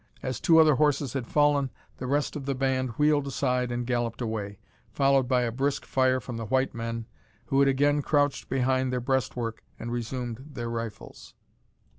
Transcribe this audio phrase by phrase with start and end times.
[0.23, 4.19] As two other horses had fallen, the rest of the band wheeled aside and galloped
[4.19, 4.57] away,
[4.91, 7.05] followed by a brisk fire from the white men,
[7.45, 11.35] who had again crouched behind their breast work and resumed their rifles.